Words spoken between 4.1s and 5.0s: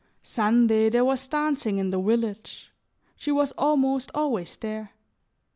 always there.